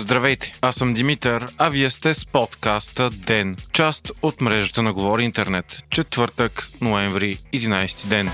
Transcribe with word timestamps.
Здравейте, 0.00 0.52
аз 0.62 0.76
съм 0.76 0.94
Димитър, 0.94 1.46
а 1.58 1.68
вие 1.68 1.90
сте 1.90 2.14
с 2.14 2.26
подкаста 2.26 3.10
ДЕН, 3.10 3.56
част 3.72 4.12
от 4.22 4.40
мрежата 4.40 4.82
на 4.82 4.92
Говори 4.92 5.24
Интернет. 5.24 5.82
Четвъртък, 5.90 6.68
ноември, 6.80 7.34
11 7.34 8.08
ден. 8.08 8.30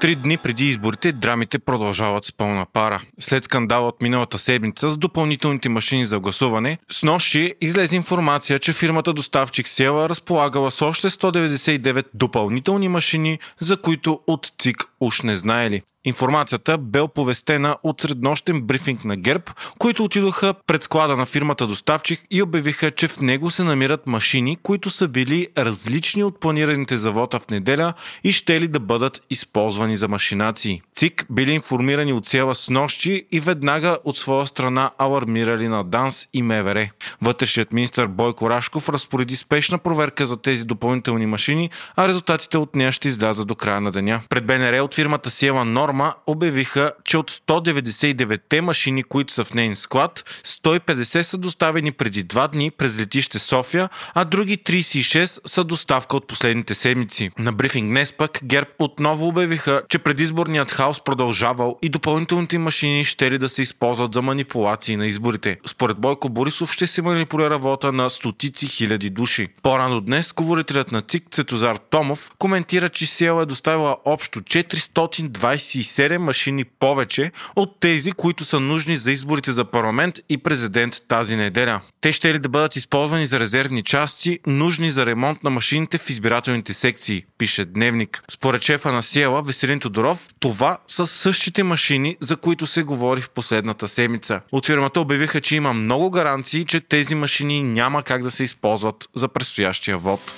Три 0.00 0.16
дни 0.16 0.38
преди 0.38 0.68
изборите 0.68 1.12
драмите 1.12 1.58
продължават 1.58 2.24
с 2.24 2.32
пълна 2.32 2.66
пара. 2.72 3.02
След 3.20 3.44
скандала 3.44 3.88
от 3.88 4.02
миналата 4.02 4.38
седмица 4.38 4.90
с 4.90 4.98
допълнителните 4.98 5.68
машини 5.68 6.06
за 6.06 6.20
гласуване, 6.20 6.78
с 6.90 7.02
нощи 7.02 7.54
излезе 7.60 7.96
информация, 7.96 8.58
че 8.58 8.72
фирмата 8.72 9.12
доставчик 9.12 9.68
Села 9.68 10.08
разполагала 10.08 10.70
с 10.70 10.82
още 10.82 11.10
199 11.10 12.06
допълнителни 12.14 12.88
машини, 12.88 13.38
за 13.60 13.76
които 13.76 14.20
от 14.26 14.52
ЦИК 14.58 14.84
уж 15.00 15.22
не 15.22 15.36
знаели. 15.36 15.82
Информацията 16.04 16.78
бе 16.78 17.00
оповестена 17.00 17.76
от 17.82 18.00
среднощен 18.00 18.62
брифинг 18.62 19.04
на 19.04 19.16
ГЕРБ, 19.16 19.44
които 19.78 20.04
отидоха 20.04 20.54
пред 20.66 20.82
склада 20.82 21.16
на 21.16 21.26
фирмата 21.26 21.66
доставчик 21.66 22.20
и 22.30 22.42
обявиха, 22.42 22.90
че 22.90 23.08
в 23.08 23.20
него 23.20 23.50
се 23.50 23.64
намират 23.64 24.06
машини, 24.06 24.56
които 24.62 24.90
са 24.90 25.08
били 25.08 25.48
различни 25.58 26.24
от 26.24 26.40
планираните 26.40 26.96
завода 26.96 27.38
в 27.38 27.50
неделя 27.50 27.94
и 28.24 28.32
ще 28.32 28.60
ли 28.60 28.68
да 28.68 28.80
бъдат 28.80 29.22
използвани 29.30 29.96
за 29.96 30.08
машинации. 30.08 30.82
ЦИК 30.94 31.26
били 31.30 31.52
информирани 31.52 32.12
от 32.12 32.26
цяла 32.26 32.54
с 32.54 32.70
нощи 32.70 33.26
и 33.32 33.40
веднага 33.40 33.98
от 34.04 34.18
своя 34.18 34.46
страна 34.46 34.90
алармирали 34.98 35.68
на 35.68 35.84
ДАНС 35.84 36.28
и 36.32 36.42
МВР. 36.42 36.88
Вътрешният 37.22 37.72
министр 37.72 38.08
Бойко 38.08 38.50
Рашков 38.50 38.88
разпореди 38.88 39.36
спешна 39.36 39.78
проверка 39.78 40.26
за 40.26 40.36
тези 40.36 40.64
допълнителни 40.64 41.26
машини, 41.26 41.70
а 41.96 42.08
резултатите 42.08 42.58
от 42.58 42.74
нея 42.74 42.92
ще 42.92 43.08
излязат 43.08 43.48
до 43.48 43.54
края 43.54 43.80
на 43.80 43.92
деня. 43.92 44.20
Пред 44.28 44.46
БНР 44.46 44.82
от 44.82 44.94
фирмата 44.94 45.30
Сиела 45.30 45.64
Норм 45.64 45.91
Норма 45.92 46.14
обявиха, 46.26 46.92
че 47.04 47.18
от 47.18 47.30
199-те 47.30 48.60
машини, 48.60 49.02
които 49.02 49.32
са 49.32 49.44
в 49.44 49.54
нейн 49.54 49.76
склад, 49.76 50.24
150 50.44 51.22
са 51.22 51.38
доставени 51.38 51.92
преди 51.92 52.22
два 52.22 52.48
дни 52.48 52.70
през 52.70 52.98
летище 52.98 53.38
София, 53.38 53.88
а 54.14 54.24
други 54.24 54.58
36 54.58 55.48
са 55.48 55.64
доставка 55.64 56.16
от 56.16 56.26
последните 56.26 56.74
седмици. 56.74 57.30
На 57.38 57.52
брифинг 57.52 57.88
днес 57.88 58.12
пък 58.12 58.40
ГЕРБ 58.44 58.70
отново 58.78 59.28
обявиха, 59.28 59.82
че 59.88 59.98
предизборният 59.98 60.70
хаос 60.70 61.04
продължавал 61.04 61.78
и 61.82 61.88
допълнителните 61.88 62.58
машини 62.58 63.04
ще 63.04 63.30
ли 63.30 63.38
да 63.38 63.48
се 63.48 63.62
използват 63.62 64.14
за 64.14 64.22
манипулации 64.22 64.96
на 64.96 65.06
изборите. 65.06 65.58
Според 65.66 65.96
Бойко 65.98 66.28
Борисов 66.28 66.72
ще 66.72 66.86
се 66.86 67.02
манипулира 67.02 67.58
вота 67.58 67.92
на 67.92 68.10
стотици 68.10 68.66
хиляди 68.66 69.10
души. 69.10 69.48
По-рано 69.62 70.00
днес 70.00 70.32
говорителят 70.32 70.92
на 70.92 71.02
ЦИК 71.02 71.24
Цетозар 71.30 71.76
Томов 71.76 72.30
коментира, 72.38 72.88
че 72.88 73.06
Сиел 73.06 73.42
е 73.42 73.46
доставила 73.46 73.96
общо 74.04 74.40
420 74.40 75.81
27 75.82 76.18
машини 76.18 76.64
повече 76.64 77.32
от 77.56 77.80
тези, 77.80 78.12
които 78.12 78.44
са 78.44 78.60
нужни 78.60 78.96
за 78.96 79.12
изборите 79.12 79.52
за 79.52 79.64
парламент 79.64 80.14
и 80.28 80.38
президент 80.38 80.96
тази 81.08 81.36
неделя. 81.36 81.80
Те 82.00 82.12
ще 82.12 82.34
ли 82.34 82.38
да 82.38 82.48
бъдат 82.48 82.76
използвани 82.76 83.26
за 83.26 83.40
резервни 83.40 83.82
части, 83.82 84.38
нужни 84.46 84.90
за 84.90 85.06
ремонт 85.06 85.42
на 85.42 85.50
машините 85.50 85.98
в 85.98 86.10
избирателните 86.10 86.72
секции, 86.72 87.24
пише 87.38 87.64
Дневник. 87.64 88.24
Според 88.30 88.62
шефа 88.62 88.92
на 88.92 89.02
Сиела, 89.02 89.42
Веселин 89.42 89.80
Тодоров, 89.80 90.28
това 90.40 90.78
са 90.88 91.06
същите 91.06 91.62
машини, 91.62 92.16
за 92.20 92.36
които 92.36 92.66
се 92.66 92.82
говори 92.82 93.20
в 93.20 93.30
последната 93.30 93.88
седмица. 93.88 94.40
От 94.52 94.66
фирмата 94.66 95.00
обявиха, 95.00 95.40
че 95.40 95.56
има 95.56 95.72
много 95.72 96.10
гаранции, 96.10 96.64
че 96.64 96.80
тези 96.80 97.14
машини 97.14 97.62
няма 97.62 98.02
как 98.02 98.22
да 98.22 98.30
се 98.30 98.44
използват 98.44 99.08
за 99.14 99.28
предстоящия 99.28 99.98
вод. 99.98 100.34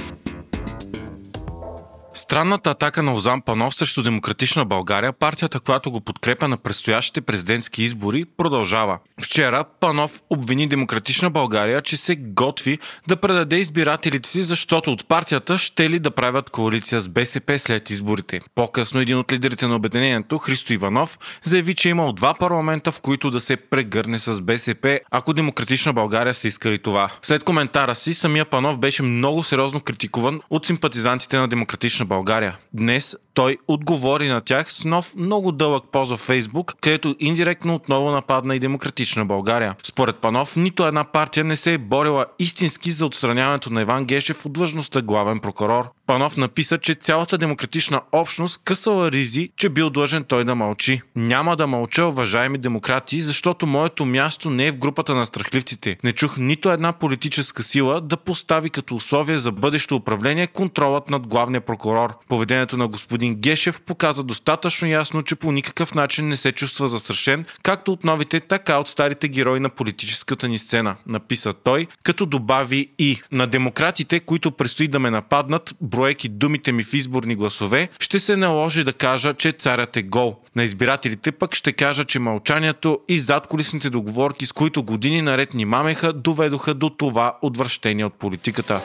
Странната 2.17 2.71
атака 2.71 3.03
на 3.03 3.15
Озан 3.15 3.43
Панов 3.43 3.75
срещу 3.75 4.03
Демократична 4.03 4.65
България, 4.65 5.13
партията, 5.13 5.61
която 5.61 5.91
го 5.91 6.01
подкрепя 6.01 6.49
на 6.49 6.57
предстоящите 6.57 7.21
президентски 7.21 7.83
избори, 7.83 8.25
продължава. 8.37 8.99
Вчера 9.23 9.65
Панов 9.81 10.23
обвини 10.31 10.69
Демократична 10.69 11.31
България, 11.31 11.83
че 11.83 11.97
се 11.97 12.17
готви 12.17 12.79
да 13.09 13.17
предаде 13.17 13.57
избирателите 13.57 14.29
си, 14.29 14.43
защото 14.43 14.93
от 14.93 15.09
партията 15.09 15.59
ще 15.59 15.91
ли 15.91 15.99
да 15.99 16.11
правят 16.11 16.51
коалиция 16.51 17.01
с 17.01 17.09
БСП 17.09 17.59
след 17.59 17.91
изборите. 17.91 18.41
По-късно 18.55 19.01
един 19.01 19.19
от 19.19 19.33
лидерите 19.33 19.67
на 19.67 19.77
обединението, 19.77 20.39
Христо 20.39 20.73
Иванов, 20.73 21.19
заяви, 21.45 21.75
че 21.75 21.89
е 21.89 21.91
имал 21.91 22.13
два 22.13 22.35
парламента, 22.35 22.93
в 22.93 23.01
които 23.01 23.31
да 23.31 23.41
се 23.41 23.57
прегърне 23.57 24.19
с 24.19 24.41
БСП, 24.41 25.01
ако 25.11 25.33
Демократична 25.33 25.93
България 25.93 26.35
са 26.35 26.49
искали 26.49 26.79
това. 26.79 27.11
След 27.23 27.45
коментара 27.45 27.95
си, 27.95 28.15
самия 28.15 28.45
Панов 28.45 28.79
беше 28.79 29.03
много 29.03 29.43
сериозно 29.43 29.81
критикуван 29.81 30.41
от 30.51 30.67
симпатизантите 30.67 31.39
на 31.39 31.49
Демократична 31.49 32.04
България. 32.07 32.59
Днес 32.73 33.17
той 33.35 33.59
отговори 33.69 34.29
на 34.29 34.41
тях 34.41 34.73
с 34.73 34.85
нов 34.85 35.15
много 35.17 35.53
дълъг 35.53 35.85
пост 35.93 36.13
в 36.13 36.17
Фейсбук, 36.17 36.75
където 36.81 37.17
индиректно 37.21 37.75
отново 37.75 38.11
нападна 38.11 38.57
и 38.57 38.61
Демократична 38.61 39.27
България. 39.27 39.75
Според 39.83 40.17
Панов, 40.17 40.57
нито 40.57 40.87
една 40.87 41.05
партия 41.05 41.45
не 41.45 41.57
се 41.57 41.73
е 41.73 41.79
борила 41.79 42.27
истински 42.39 42.91
за 42.91 43.07
отстраняването 43.07 43.73
на 43.73 43.83
Иван 43.83 44.05
Гешев 44.05 44.47
от 44.47 44.53
длъжността 44.53 45.03
главен 45.03 45.39
прокурор. 45.39 45.91
Панов 46.07 46.37
написа, 46.37 46.79
че 46.79 46.95
цялата 46.95 47.39
демократична 47.39 48.01
общност 48.13 48.61
късала 48.65 49.13
ризи, 49.13 49.51
че 49.57 49.69
бил 49.69 49.91
длъжен 49.91 50.25
той 50.25 50.45
да 50.45 50.55
мълчи. 50.55 51.03
Няма 51.17 51.57
да 51.57 51.67
мълча, 51.67 52.07
уважаеми 52.07 52.59
демократи, 52.59 53.21
защото 53.21 53.67
моето 53.67 54.05
място 54.05 54.51
не 54.51 54.67
е 54.67 54.73
в 54.73 54.77
групата 54.77 55.15
на 55.15 55.27
страхливците. 55.27 55.97
Не 56.05 56.13
чух 56.13 56.37
нито 56.39 56.71
една 56.71 56.93
политическа 56.93 57.63
сила 57.63 58.01
да 58.01 58.17
постави 58.17 58.71
като 58.71 58.95
условие 58.95 59.39
за 59.39 59.53
бъдещо 59.53 59.97
управление 59.97 60.47
контролът 60.47 61.11
над 61.11 61.27
главния 61.27 61.61
прокурор. 61.61 62.15
Поведението 62.29 62.77
на 62.77 62.89
господин 62.89 63.24
Гешев 63.31 63.83
показа 63.83 64.23
достатъчно 64.23 64.89
ясно, 64.89 65.23
че 65.23 65.35
по 65.35 65.53
никакъв 65.53 65.95
начин 65.95 66.29
не 66.29 66.37
се 66.37 66.53
чувства 66.53 66.89
застрашен, 66.89 67.45
както 67.63 67.93
от 67.93 68.05
новите, 68.05 68.41
така 68.41 68.79
от 68.79 68.89
старите 68.89 69.29
герои 69.29 69.61
на 69.61 69.69
политическата 69.69 70.49
ни 70.49 70.59
сцена, 70.59 70.97
написа 71.07 71.55
той, 71.65 71.87
като 72.03 72.27
добави 72.27 72.91
и 72.99 73.21
на 73.33 73.47
демократите, 73.47 74.21
които 74.21 74.51
предстои 74.51 74.89
да 74.89 74.99
ме 74.99 75.11
нападнат, 75.11 75.75
броеки 75.81 76.29
думите 76.29 76.73
ми 76.73 76.85
в 76.85 76.95
изборни 76.95 77.35
гласове, 77.37 77.89
ще 78.01 78.19
се 78.19 78.37
наложи 78.37 78.85
да 78.85 78.93
кажа, 78.93 79.35
че 79.35 79.53
царят 79.53 79.97
е 79.97 80.03
гол. 80.03 80.37
На 80.57 80.65
избирателите 80.65 81.33
пък 81.33 81.55
ще 81.55 81.73
кажа, 81.73 82.05
че 82.05 82.19
мълчанието 82.19 82.99
и 83.09 83.19
задколисните 83.19 83.91
договорки, 83.91 84.47
с 84.47 84.53
които 84.53 84.83
години 84.83 85.23
наред 85.23 85.55
ни 85.55 85.65
мамеха, 85.65 86.13
доведоха 86.13 86.75
до 86.75 86.91
това 86.91 87.39
отвращение 87.43 88.05
от 88.05 88.15
политиката. 88.15 88.83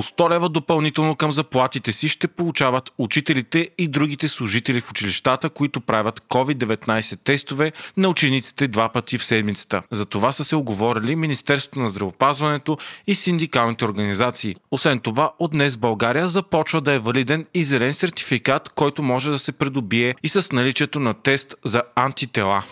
По 0.00 0.04
100 0.04 0.30
лева 0.30 0.48
допълнително 0.48 1.16
към 1.16 1.32
заплатите 1.32 1.92
си 1.92 2.08
ще 2.08 2.28
получават 2.28 2.92
учителите 2.98 3.70
и 3.78 3.88
другите 3.88 4.28
служители 4.28 4.80
в 4.80 4.90
училищата, 4.90 5.50
които 5.50 5.80
правят 5.80 6.20
COVID-19 6.20 7.18
тестове 7.24 7.72
на 7.96 8.08
учениците 8.08 8.68
два 8.68 8.88
пъти 8.88 9.18
в 9.18 9.24
седмицата. 9.24 9.82
За 9.90 10.06
това 10.06 10.32
са 10.32 10.44
се 10.44 10.56
оговорили 10.56 11.16
Министерството 11.16 11.80
на 11.80 11.88
здравопазването 11.88 12.78
и 13.06 13.14
синдикалните 13.14 13.84
организации. 13.84 14.56
Освен 14.70 15.00
това, 15.00 15.32
от 15.38 15.50
днес 15.50 15.76
България 15.76 16.28
започва 16.28 16.80
да 16.80 16.92
е 16.92 16.98
валиден 16.98 17.46
и 17.54 17.64
зелен 17.64 17.94
сертификат, 17.94 18.68
който 18.68 19.02
може 19.02 19.30
да 19.30 19.38
се 19.38 19.52
придобие 19.52 20.14
и 20.22 20.28
с 20.28 20.52
наличието 20.52 21.00
на 21.00 21.14
тест 21.14 21.54
за 21.64 21.82
антитела. 21.96 22.62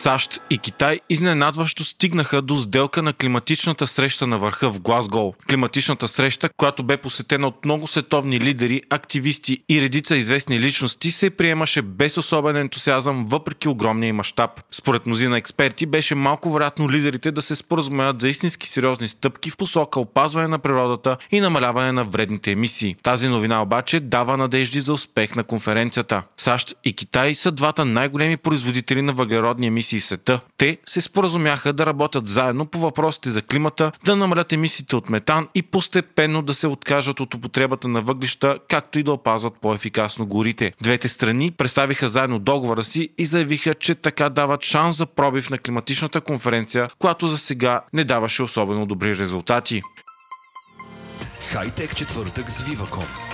САЩ 0.00 0.40
и 0.50 0.58
Китай 0.58 1.00
изненадващо 1.08 1.84
стигнаха 1.84 2.42
до 2.42 2.56
сделка 2.56 3.02
на 3.02 3.12
климатичната 3.12 3.86
среща 3.86 4.26
на 4.26 4.38
върха 4.38 4.70
в 4.70 4.80
Глазгол. 4.80 5.34
Климатичната 5.48 6.08
среща, 6.08 6.48
която 6.56 6.82
бе 6.82 6.96
посетена 6.96 7.46
от 7.46 7.64
много 7.64 7.86
световни 7.86 8.40
лидери, 8.40 8.82
активисти 8.90 9.58
и 9.68 9.80
редица 9.80 10.16
известни 10.16 10.60
личности, 10.60 11.10
се 11.10 11.30
приемаше 11.30 11.82
без 11.82 12.16
особен 12.16 12.56
ентусиазъм, 12.56 13.26
въпреки 13.26 13.68
огромния 13.68 14.14
мащаб. 14.14 14.50
Според 14.70 15.06
мнозина 15.06 15.38
експерти 15.38 15.86
беше 15.86 16.14
малко 16.14 16.52
вероятно 16.52 16.90
лидерите 16.90 17.32
да 17.32 17.42
се 17.42 17.54
споразумеят 17.54 18.20
за 18.20 18.28
истински 18.28 18.68
сериозни 18.68 19.08
стъпки 19.08 19.50
в 19.50 19.56
посока 19.56 20.00
опазване 20.00 20.48
на 20.48 20.58
природата 20.58 21.16
и 21.30 21.40
намаляване 21.40 21.92
на 21.92 22.04
вредните 22.04 22.52
емисии. 22.52 22.96
Тази 23.02 23.28
новина 23.28 23.62
обаче 23.62 24.00
дава 24.00 24.36
надежди 24.36 24.80
за 24.80 24.92
успех 24.92 25.34
на 25.34 25.44
конференцията. 25.44 26.22
САЩ 26.36 26.74
и 26.84 26.92
Китай 26.92 27.34
са 27.34 27.52
двата 27.52 27.84
най-големи 27.84 28.36
производители 28.36 29.02
на 29.02 29.12
въглеродни 29.12 29.66
емисии 29.66 29.89
емисии 29.90 30.00
света. 30.00 30.40
Те 30.56 30.78
се 30.86 31.00
споразумяха 31.00 31.72
да 31.72 31.86
работят 31.86 32.28
заедно 32.28 32.66
по 32.66 32.78
въпросите 32.78 33.30
за 33.30 33.42
климата, 33.42 33.92
да 34.04 34.16
намалят 34.16 34.52
емисиите 34.52 34.96
от 34.96 35.10
метан 35.10 35.48
и 35.54 35.62
постепенно 35.62 36.42
да 36.42 36.54
се 36.54 36.66
откажат 36.66 37.20
от 37.20 37.34
употребата 37.34 37.88
на 37.88 38.00
въглища, 38.00 38.58
както 38.68 38.98
и 38.98 39.02
да 39.02 39.12
опазват 39.12 39.54
по-ефикасно 39.60 40.26
горите. 40.26 40.72
Двете 40.82 41.08
страни 41.08 41.50
представиха 41.50 42.08
заедно 42.08 42.38
договора 42.38 42.84
си 42.84 43.08
и 43.18 43.26
заявиха, 43.26 43.74
че 43.74 43.94
така 43.94 44.28
дават 44.28 44.62
шанс 44.62 44.96
за 44.96 45.06
пробив 45.06 45.50
на 45.50 45.58
климатичната 45.58 46.20
конференция, 46.20 46.88
която 46.98 47.28
за 47.28 47.38
сега 47.38 47.80
не 47.92 48.04
даваше 48.04 48.42
особено 48.42 48.86
добри 48.86 49.18
резултати. 49.18 49.82
Хайтек 51.52 51.96
четвъртък 51.96 52.50
с 52.50 52.62
Viva.com 52.62 53.29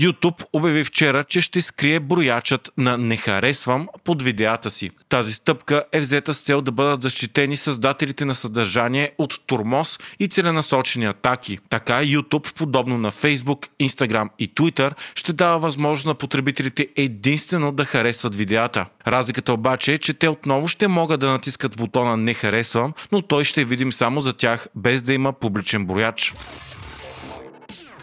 YouTube 0.00 0.44
обяви 0.52 0.84
вчера, 0.84 1.24
че 1.24 1.40
ще 1.40 1.62
скрие 1.62 2.00
броячът 2.00 2.70
на 2.76 2.98
не 2.98 3.16
харесвам 3.16 3.88
под 4.04 4.22
видеята 4.22 4.70
си. 4.70 4.90
Тази 5.08 5.32
стъпка 5.32 5.84
е 5.92 6.00
взета 6.00 6.34
с 6.34 6.42
цел 6.42 6.62
да 6.62 6.72
бъдат 6.72 7.02
защитени 7.02 7.56
създателите 7.56 8.24
на 8.24 8.34
съдържание 8.34 9.12
от 9.18 9.40
турмоз 9.46 9.98
и 10.18 10.28
целенасочени 10.28 11.06
атаки. 11.06 11.58
Така 11.70 11.94
YouTube, 11.94 12.54
подобно 12.54 12.98
на 12.98 13.12
Facebook, 13.12 13.68
Instagram 13.82 14.28
и 14.38 14.54
Twitter, 14.54 14.92
ще 15.14 15.32
дава 15.32 15.58
възможност 15.58 16.06
на 16.06 16.14
потребителите 16.14 16.88
единствено 16.96 17.72
да 17.72 17.84
харесват 17.84 18.34
видеята. 18.34 18.86
Разликата 19.06 19.52
обаче 19.52 19.92
е, 19.94 19.98
че 19.98 20.14
те 20.14 20.28
отново 20.28 20.68
ще 20.68 20.88
могат 20.88 21.20
да 21.20 21.30
натискат 21.30 21.76
бутона 21.76 22.16
не 22.16 22.34
харесвам, 22.34 22.92
но 23.12 23.22
той 23.22 23.44
ще 23.44 23.64
видим 23.64 23.92
само 23.92 24.20
за 24.20 24.32
тях, 24.32 24.68
без 24.74 25.02
да 25.02 25.14
има 25.14 25.32
публичен 25.32 25.86
брояч. 25.86 26.34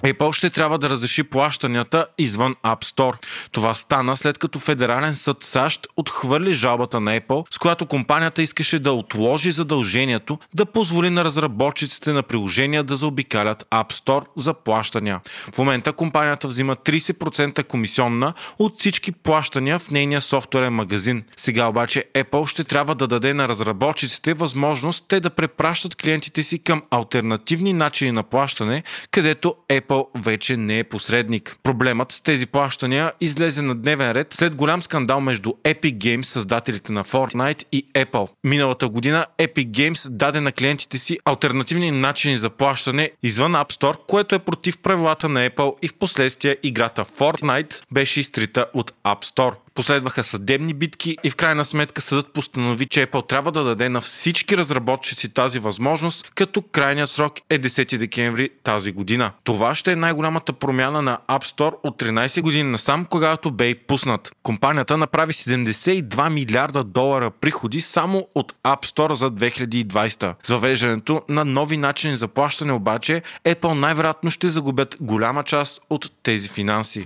Apple 0.03 0.31
ще 0.31 0.49
трябва 0.49 0.77
да 0.77 0.89
разреши 0.89 1.23
плащанията 1.23 2.05
извън 2.17 2.55
App 2.63 2.83
Store. 2.83 3.15
Това 3.51 3.73
стана 3.73 4.17
след 4.17 4.37
като 4.37 4.59
Федерален 4.59 5.15
съд 5.15 5.43
САЩ 5.43 5.87
отхвърли 5.97 6.53
жалбата 6.53 6.99
на 6.99 7.19
Apple, 7.19 7.53
с 7.53 7.57
която 7.57 7.85
компанията 7.85 8.41
искаше 8.41 8.79
да 8.79 8.91
отложи 8.91 9.51
задължението 9.51 10.39
да 10.53 10.65
позволи 10.65 11.09
на 11.09 11.23
разработчиците 11.23 12.11
на 12.11 12.23
приложения 12.23 12.83
да 12.83 12.95
заобикалят 12.95 13.67
App 13.71 13.93
Store 13.93 14.25
за 14.37 14.53
плащания. 14.53 15.19
В 15.53 15.57
момента 15.57 15.93
компанията 15.93 16.47
взима 16.47 16.75
30% 16.75 17.63
комисионна 17.63 18.33
от 18.59 18.79
всички 18.79 19.11
плащания 19.11 19.79
в 19.79 19.91
нейния 19.91 20.21
софтуерен 20.21 20.73
магазин. 20.73 21.23
Сега 21.37 21.67
обаче 21.67 22.03
Apple 22.13 22.45
ще 22.45 22.63
трябва 22.63 22.95
да 22.95 23.07
даде 23.07 23.33
на 23.33 23.47
разработчиците 23.47 24.33
възможност 24.33 25.05
те 25.07 25.19
да 25.19 25.29
препращат 25.29 25.95
клиентите 25.95 26.43
си 26.43 26.59
към 26.59 26.83
альтернативни 26.91 27.73
начини 27.73 28.11
на 28.11 28.23
плащане, 28.23 28.83
където 29.11 29.55
Apple 29.69 29.84
Apple 29.85 30.23
вече 30.23 30.57
не 30.57 30.79
е 30.79 30.83
посредник. 30.83 31.57
Проблемът 31.63 32.11
с 32.11 32.21
тези 32.21 32.45
плащания 32.45 33.11
излезе 33.21 33.61
на 33.61 33.75
дневен 33.75 34.11
ред 34.11 34.33
след 34.33 34.55
голям 34.55 34.81
скандал 34.81 35.21
между 35.21 35.49
Epic 35.49 35.97
Games, 35.97 36.21
създателите 36.21 36.91
на 36.91 37.03
Fortnite 37.03 37.63
и 37.71 37.87
Apple. 37.93 38.29
Миналата 38.43 38.89
година 38.89 39.25
Epic 39.39 39.67
Games 39.67 40.09
даде 40.09 40.41
на 40.41 40.51
клиентите 40.51 40.97
си 40.97 41.19
альтернативни 41.25 41.91
начини 41.91 42.37
за 42.37 42.49
плащане 42.49 43.11
извън 43.23 43.53
App 43.53 43.73
Store, 43.73 43.97
което 44.07 44.35
е 44.35 44.39
против 44.39 44.77
правилата 44.77 45.29
на 45.29 45.49
Apple 45.49 45.73
и 45.81 45.87
в 45.87 45.93
последствие 45.93 46.57
играта 46.63 47.05
Fortnite 47.05 47.83
беше 47.91 48.19
изтрита 48.19 48.65
от 48.73 48.91
App 48.91 49.25
Store. 49.25 49.53
Последваха 49.75 50.23
съдебни 50.23 50.73
битки 50.73 51.17
и 51.23 51.29
в 51.29 51.35
крайна 51.35 51.65
сметка 51.65 52.01
съдът 52.01 52.33
постанови, 52.33 52.85
че 52.85 53.07
Apple 53.07 53.29
трябва 53.29 53.51
да 53.51 53.63
даде 53.63 53.89
на 53.89 54.01
всички 54.01 54.57
разработчици 54.57 55.29
тази 55.29 55.59
възможност, 55.59 56.31
като 56.35 56.61
крайният 56.61 57.09
срок 57.09 57.33
е 57.49 57.59
10 57.59 57.97
декември 57.97 58.49
тази 58.63 58.91
година. 58.91 59.31
Това 59.43 59.75
ще 59.75 59.91
е 59.91 59.95
най-голямата 59.95 60.53
промяна 60.53 61.01
на 61.01 61.19
App 61.29 61.43
Store 61.43 61.75
от 61.83 62.01
13 62.01 62.41
години 62.41 62.71
насам, 62.71 63.05
когато 63.05 63.51
бе 63.51 63.69
и 63.69 63.75
пуснат. 63.75 64.31
Компанията 64.43 64.97
направи 64.97 65.33
72 65.33 66.29
милиарда 66.29 66.83
долара 66.83 67.31
приходи 67.31 67.81
само 67.81 68.27
от 68.35 68.53
App 68.63 68.85
Store 68.85 69.13
за 69.13 69.31
2020. 69.31 70.35
С 70.43 70.49
въвеждането 70.49 71.21
на 71.29 71.45
нови 71.45 71.77
начини 71.77 72.15
за 72.15 72.27
плащане 72.27 72.73
обаче, 72.73 73.21
Apple 73.45 73.73
най-вероятно 73.73 74.31
ще 74.31 74.49
загубят 74.49 74.97
голяма 75.01 75.43
част 75.43 75.81
от 75.89 76.11
тези 76.23 76.49
финанси. 76.49 77.05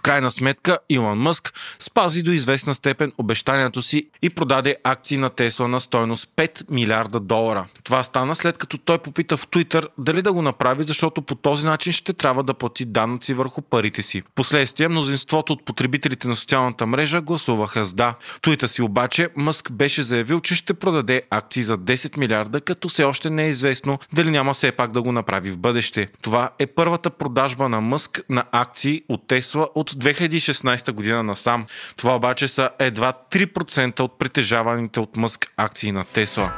В 0.00 0.02
крайна 0.02 0.30
сметка 0.30 0.78
Илон 0.88 1.18
Мъск 1.18 1.52
спази 1.78 2.22
до 2.22 2.30
известна 2.30 2.74
степен 2.74 3.12
обещанието 3.18 3.82
си 3.82 4.08
и 4.22 4.30
продаде 4.30 4.76
акции 4.84 5.18
на 5.18 5.30
Тесла 5.30 5.68
на 5.68 5.80
стойност 5.80 6.28
5 6.36 6.70
милиарда 6.70 7.20
долара. 7.20 7.66
Това 7.84 8.02
стана 8.02 8.34
след 8.34 8.58
като 8.58 8.78
той 8.78 8.98
попита 8.98 9.36
в 9.36 9.48
Twitter 9.48 9.86
дали 9.98 10.22
да 10.22 10.32
го 10.32 10.42
направи, 10.42 10.84
защото 10.84 11.22
по 11.22 11.34
този 11.34 11.66
начин 11.66 11.92
ще 11.92 12.12
трябва 12.12 12.42
да 12.42 12.54
плати 12.54 12.84
данъци 12.84 13.34
върху 13.34 13.62
парите 13.62 14.02
си. 14.02 14.22
Последствие 14.34 14.88
мнозинството 14.88 15.52
от 15.52 15.64
потребителите 15.64 16.28
на 16.28 16.36
социалната 16.36 16.86
мрежа 16.86 17.20
гласуваха 17.20 17.84
с 17.84 17.94
да. 17.94 18.14
В 18.20 18.40
твита 18.40 18.68
си 18.68 18.82
обаче 18.82 19.28
Мъск 19.36 19.72
беше 19.72 20.02
заявил, 20.02 20.40
че 20.40 20.54
ще 20.54 20.74
продаде 20.74 21.22
акции 21.30 21.62
за 21.62 21.78
10 21.78 22.16
милиарда, 22.16 22.60
като 22.60 22.88
все 22.88 23.04
още 23.04 23.30
не 23.30 23.44
е 23.44 23.48
известно 23.48 23.98
дали 24.12 24.30
няма 24.30 24.54
все 24.54 24.72
пак 24.72 24.92
да 24.92 25.02
го 25.02 25.12
направи 25.12 25.50
в 25.50 25.58
бъдеще. 25.58 26.08
Това 26.22 26.50
е 26.58 26.66
първата 26.66 27.10
продажба 27.10 27.68
на 27.68 27.80
Мъск 27.80 28.20
на 28.28 28.44
акции 28.52 29.02
от 29.08 29.26
Тесла 29.26 29.68
от 29.92 30.04
2016 30.04 30.92
година 30.92 31.22
насам. 31.22 31.66
Това 31.96 32.16
обаче 32.16 32.48
са 32.48 32.70
едва 32.78 33.12
3% 33.30 34.00
от 34.00 34.18
притежаваните 34.18 35.00
от 35.00 35.16
Мъск 35.16 35.52
акции 35.56 35.92
на 35.92 36.04
Тесла. 36.04 36.52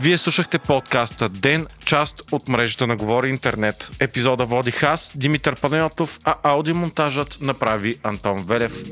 Вие 0.00 0.18
слушахте 0.18 0.58
подкаста 0.58 1.28
Ден, 1.28 1.66
част 1.84 2.32
от 2.32 2.48
мрежата 2.48 2.86
на 2.86 2.96
Говори 2.96 3.28
Интернет. 3.28 3.90
Епизода 4.00 4.44
водих 4.44 4.82
аз, 4.82 5.12
Димитър 5.16 5.60
Панайотов, 5.60 6.18
а 6.24 6.34
аудиомонтажът 6.42 7.38
направи 7.40 7.98
Антон 8.02 8.44
Велев. 8.48 8.82